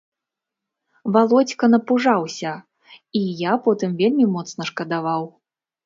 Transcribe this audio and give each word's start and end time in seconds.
Валодзька 1.17 1.65
напужаўся, 1.75 2.51
і 3.23 3.25
я 3.45 3.53
потым 3.71 3.97
вельмі 4.05 4.25
моцна 4.37 4.61
шкадаваў. 4.73 5.23